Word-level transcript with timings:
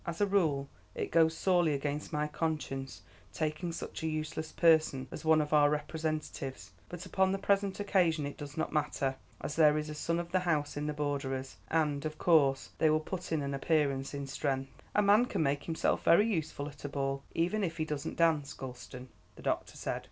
As 0.03 0.19
a 0.19 0.25
rule 0.25 0.67
it 0.95 1.11
goes 1.11 1.37
sorely 1.37 1.75
against 1.75 2.11
my 2.11 2.25
conscience 2.25 3.03
taking 3.31 3.71
such 3.71 4.01
a 4.01 4.07
useless 4.07 4.51
person 4.51 5.07
as 5.11 5.23
one 5.23 5.41
of 5.41 5.53
our 5.53 5.69
representatives; 5.69 6.71
but 6.89 7.05
upon 7.05 7.31
the 7.31 7.37
present 7.37 7.79
occasion 7.79 8.25
it 8.25 8.35
does 8.35 8.57
not 8.57 8.73
matter, 8.73 9.15
as 9.41 9.55
there 9.55 9.77
is 9.77 9.89
a 9.89 9.93
son 9.93 10.19
of 10.19 10.31
the 10.31 10.39
house 10.39 10.75
in 10.75 10.87
the 10.87 10.93
Borderers; 10.93 11.57
and, 11.69 12.03
of 12.03 12.17
course, 12.17 12.71
they 12.79 12.89
will 12.89 12.99
put 12.99 13.31
in 13.31 13.43
an 13.43 13.53
appearance 13.53 14.15
in 14.15 14.25
strength." 14.25 14.71
"A 14.95 15.03
man 15.03 15.27
can 15.27 15.43
make 15.43 15.65
himself 15.65 16.03
very 16.03 16.25
useful 16.27 16.67
at 16.67 16.83
a 16.83 16.89
ball, 16.89 17.21
even 17.35 17.63
if 17.63 17.77
he 17.77 17.85
doesn't 17.85 18.17
dance, 18.17 18.53
Gulston," 18.55 19.07
the 19.35 19.43
doctor 19.43 19.75
said. 19.77 19.99